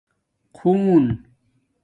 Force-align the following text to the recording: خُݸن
خُݸن 0.57 1.05